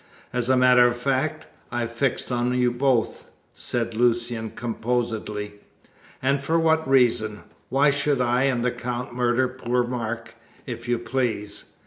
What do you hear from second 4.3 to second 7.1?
composedly. "And for what